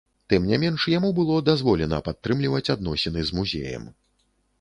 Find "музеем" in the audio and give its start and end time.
3.41-3.85